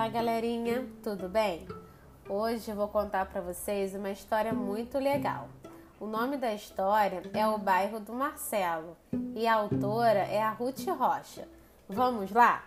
Olá, 0.00 0.08
galerinha, 0.08 0.88
tudo 1.02 1.28
bem? 1.28 1.68
Hoje 2.26 2.70
eu 2.70 2.74
vou 2.74 2.88
contar 2.88 3.26
para 3.26 3.42
vocês 3.42 3.94
uma 3.94 4.10
história 4.10 4.50
muito 4.50 4.98
legal. 4.98 5.46
O 6.00 6.06
nome 6.06 6.38
da 6.38 6.54
história 6.54 7.22
é 7.34 7.46
O 7.46 7.58
Bairro 7.58 8.00
do 8.00 8.14
Marcelo 8.14 8.96
e 9.36 9.46
a 9.46 9.56
autora 9.56 10.20
é 10.20 10.42
a 10.42 10.52
Ruth 10.52 10.86
Rocha. 10.88 11.46
Vamos 11.86 12.32
lá? 12.32 12.64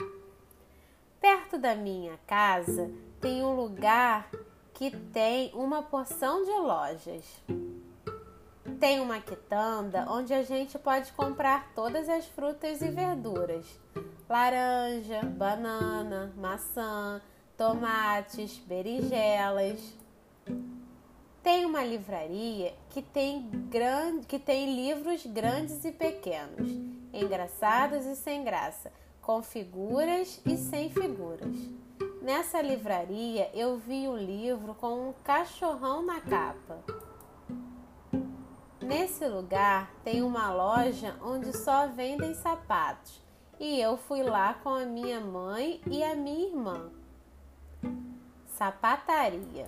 Perto 1.19 1.57
da 1.57 1.73
minha 1.73 2.19
casa 2.27 2.91
tem 3.19 3.43
um 3.43 3.55
lugar 3.55 4.29
que 4.71 4.91
tem 4.91 5.51
uma 5.55 5.81
porção 5.81 6.43
de 6.43 6.51
lojas. 6.51 7.25
Tem 8.83 8.99
uma 8.99 9.21
quitanda 9.21 10.05
onde 10.09 10.33
a 10.33 10.43
gente 10.43 10.77
pode 10.77 11.09
comprar 11.13 11.71
todas 11.73 12.09
as 12.09 12.25
frutas 12.25 12.81
e 12.81 12.91
verduras: 12.91 13.65
laranja, 14.27 15.21
banana, 15.23 16.33
maçã, 16.35 17.21
tomates, 17.55 18.57
berinjelas. 18.57 19.79
Tem 21.41 21.63
uma 21.63 21.81
livraria 21.81 22.75
que 22.89 23.01
tem, 23.01 23.49
grande, 23.69 24.27
que 24.27 24.37
tem 24.37 24.75
livros 24.75 25.25
grandes 25.27 25.85
e 25.85 25.91
pequenos, 25.93 26.69
engraçados 27.13 28.05
e 28.05 28.17
sem 28.17 28.43
graça, 28.43 28.91
com 29.21 29.41
figuras 29.41 30.41
e 30.45 30.57
sem 30.57 30.89
figuras. 30.89 31.55
Nessa 32.21 32.61
livraria 32.61 33.49
eu 33.53 33.77
vi 33.77 34.09
um 34.09 34.17
livro 34.17 34.75
com 34.75 35.07
um 35.07 35.13
cachorrão 35.23 36.05
na 36.05 36.19
capa. 36.19 36.83
Nesse 38.93 39.27
lugar 39.27 39.91
tem 40.03 40.21
uma 40.21 40.53
loja 40.53 41.15
onde 41.19 41.51
só 41.57 41.87
vendem 41.87 42.35
sapatos 42.35 43.19
e 43.59 43.81
eu 43.81 43.97
fui 43.97 44.21
lá 44.21 44.53
com 44.53 44.69
a 44.69 44.85
minha 44.85 45.19
mãe 45.19 45.81
e 45.87 46.03
a 46.03 46.13
minha 46.13 46.47
irmã. 46.49 46.91
Sapataria. 48.45 49.67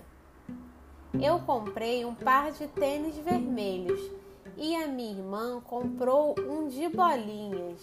Eu 1.19 1.39
comprei 1.39 2.05
um 2.05 2.13
par 2.13 2.51
de 2.51 2.67
tênis 2.67 3.17
vermelhos 3.17 3.99
e 4.57 4.75
a 4.75 4.85
minha 4.85 5.17
irmã 5.17 5.59
comprou 5.59 6.35
um 6.39 6.67
de 6.67 6.87
bolinhas. 6.87 7.81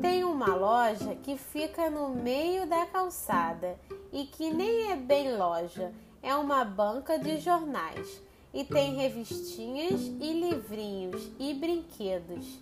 Tem 0.00 0.22
uma 0.22 0.54
loja 0.54 1.16
que 1.16 1.36
fica 1.36 1.90
no 1.90 2.10
meio 2.10 2.68
da 2.68 2.86
calçada 2.86 3.76
e 4.12 4.26
que 4.26 4.48
nem 4.54 4.92
é 4.92 4.96
bem 4.96 5.36
loja, 5.36 5.92
é 6.22 6.34
uma 6.36 6.64
banca 6.64 7.18
de 7.18 7.38
jornais 7.38 8.22
e 8.54 8.64
tem 8.64 8.94
revistinhas 8.94 10.00
e 10.00 10.32
livrinhos 10.32 11.30
e 11.38 11.52
brinquedos. 11.54 12.58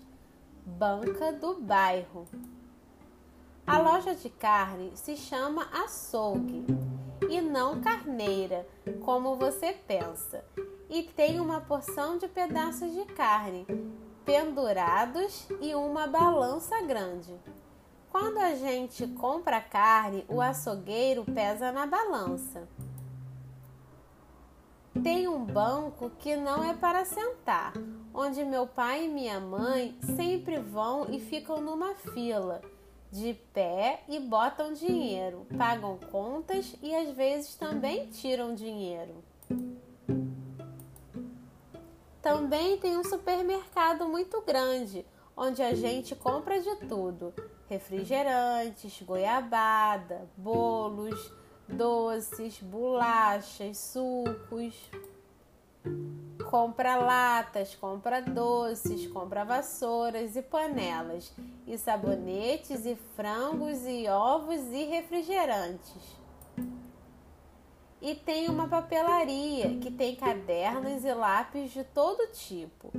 Banca 0.65 1.33
do 1.33 1.61
bairro. 1.61 2.27
A 3.67 3.79
loja 3.79 4.15
de 4.15 4.31
carne 4.31 4.93
se 4.95 5.17
chama 5.17 5.69
açougue 5.73 6.65
e 7.29 7.41
não 7.41 7.81
carneira, 7.81 8.67
como 9.05 9.37
você 9.37 9.73
pensa, 9.73 10.45
e 10.89 11.03
tem 11.03 11.39
uma 11.39 11.61
porção 11.61 12.19
de 12.19 12.27
pedaços 12.27 12.93
de 12.93 13.05
carne 13.05 13.67
pendurados 14.25 15.47
e 15.61 15.75
uma 15.75 16.07
balança 16.07 16.81
grande. 16.83 17.35
Quando 18.11 18.39
a 18.39 18.55
gente 18.55 19.07
compra 19.09 19.61
carne, 19.61 20.25
o 20.29 20.41
açougueiro 20.41 21.25
pesa 21.25 21.73
na 21.73 21.87
balança. 21.87 22.69
Tem 24.93 25.29
um 25.29 25.45
banco 25.45 26.11
que 26.19 26.35
não 26.35 26.65
é 26.65 26.75
para 26.75 27.05
sentar, 27.05 27.73
onde 28.13 28.45
meu 28.45 28.67
pai 28.67 29.05
e 29.05 29.09
minha 29.09 29.39
mãe 29.39 29.97
sempre 30.03 30.59
vão 30.59 31.07
e 31.09 31.21
ficam 31.21 31.61
numa 31.61 31.95
fila, 31.95 32.61
de 33.11 33.33
pé 33.55 34.03
e 34.09 34.19
botam 34.19 34.73
dinheiro, 34.73 35.47
pagam 35.57 35.97
contas 36.11 36.75
e 36.83 36.95
às 36.95 37.17
vezes 37.17 37.55
também 37.55 38.09
tiram 38.09 38.53
dinheiro. 38.53 39.23
Também 42.21 42.77
tem 42.77 42.99
um 42.99 43.05
supermercado 43.05 44.09
muito 44.09 44.43
grande, 44.43 45.07
onde 45.37 45.63
a 45.63 45.73
gente 45.73 46.17
compra 46.17 46.61
de 46.61 46.77
tudo: 46.89 47.33
refrigerantes, 47.69 49.01
goiabada, 49.03 50.29
bolos 50.37 51.33
doces, 51.73 52.61
bolachas, 52.61 53.79
sucos. 53.79 54.75
Compra 56.51 56.97
latas, 56.97 57.75
compra 57.77 58.21
doces, 58.21 59.07
compra 59.07 59.45
vassouras 59.45 60.35
e 60.35 60.43
panelas, 60.43 61.33
e 61.67 61.79
sabonetes, 61.79 62.85
e 62.85 62.97
frangos, 63.15 63.87
e 63.87 64.09
ovos 64.09 64.61
e 64.73 64.85
refrigerantes. 64.85 66.19
E 68.03 68.15
tem 68.15 68.49
uma 68.49 68.67
papelaria 68.67 69.79
que 69.79 69.91
tem 69.91 70.17
cadernos 70.17 71.05
e 71.05 71.13
lápis 71.13 71.71
de 71.71 71.85
todo 71.85 72.33
tipo. 72.33 72.91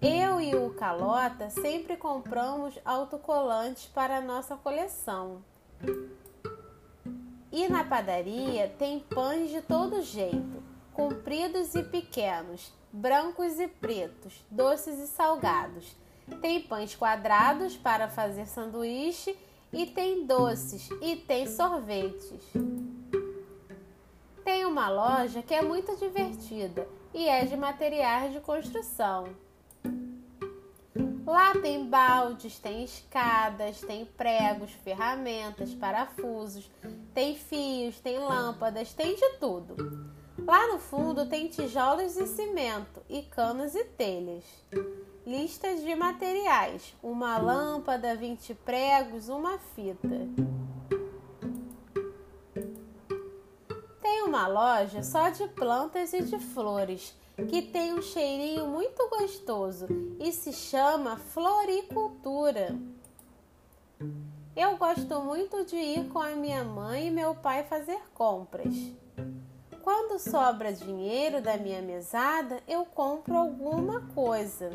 Eu 0.00 0.40
e 0.40 0.54
o 0.54 0.74
Calota 0.74 1.48
sempre 1.48 1.96
compramos 1.96 2.78
autocolantes 2.84 3.86
para 3.86 4.18
a 4.18 4.20
nossa 4.20 4.56
coleção. 4.56 5.42
E 7.52 7.68
na 7.68 7.84
padaria 7.84 8.74
tem 8.78 8.98
pães 8.98 9.50
de 9.50 9.60
todo 9.60 10.00
jeito, 10.00 10.62
compridos 10.94 11.74
e 11.74 11.82
pequenos, 11.82 12.72
brancos 12.90 13.60
e 13.60 13.68
pretos, 13.68 14.42
doces 14.50 14.98
e 14.98 15.06
salgados. 15.06 15.94
Tem 16.40 16.62
pães 16.62 16.94
quadrados 16.94 17.76
para 17.76 18.08
fazer 18.08 18.46
sanduíche 18.46 19.36
e 19.70 19.84
tem 19.84 20.24
doces 20.26 20.88
e 21.02 21.14
tem 21.14 21.46
sorvetes. 21.46 22.42
Tem 24.42 24.64
uma 24.64 24.88
loja 24.88 25.42
que 25.42 25.52
é 25.52 25.60
muito 25.60 25.94
divertida 25.96 26.88
e 27.12 27.28
é 27.28 27.44
de 27.44 27.56
materiais 27.56 28.32
de 28.32 28.40
construção. 28.40 29.28
Lá 31.26 31.52
tem 31.52 31.86
baldes, 31.86 32.58
tem 32.58 32.82
escadas, 32.82 33.80
tem 33.80 34.04
pregos, 34.04 34.72
ferramentas, 34.72 35.72
parafusos, 35.74 36.70
tem 37.14 37.36
fios, 37.36 38.00
tem 38.00 38.18
lâmpadas, 38.18 38.92
tem 38.92 39.14
de 39.14 39.28
tudo. 39.38 40.10
Lá 40.44 40.66
no 40.72 40.78
fundo 40.78 41.26
tem 41.26 41.48
tijolos 41.48 42.16
e 42.16 42.26
cimento, 42.26 43.02
e 43.08 43.22
canos 43.22 43.74
e 43.74 43.84
telhas. 43.84 44.44
Listas 45.26 45.82
de 45.82 45.94
materiais: 45.94 46.94
uma 47.02 47.38
lâmpada, 47.38 48.16
20 48.16 48.54
pregos, 48.54 49.28
uma 49.28 49.58
fita. 49.58 50.28
Tem 54.00 54.22
uma 54.22 54.48
loja 54.48 55.02
só 55.02 55.28
de 55.28 55.46
plantas 55.48 56.12
e 56.12 56.22
de 56.22 56.38
flores 56.38 57.14
que 57.48 57.62
tem 57.62 57.94
um 57.94 58.02
cheirinho 58.02 58.66
muito 58.66 59.08
gostoso 59.08 59.86
e 60.20 60.32
se 60.32 60.52
chama 60.52 61.16
floricultura. 61.16 62.76
Eu 64.54 64.76
gosto 64.76 65.18
muito 65.22 65.64
de 65.64 65.76
ir 65.76 66.08
com 66.08 66.18
a 66.18 66.32
minha 66.32 66.62
mãe 66.62 67.06
e 67.06 67.10
meu 67.10 67.34
pai 67.34 67.64
fazer 67.64 67.98
compras. 68.12 68.74
Quando 69.82 70.18
sobra 70.18 70.74
dinheiro 70.74 71.40
da 71.40 71.56
minha 71.56 71.80
mesada, 71.80 72.62
eu 72.68 72.84
compro 72.84 73.34
alguma 73.34 74.02
coisa. 74.14 74.68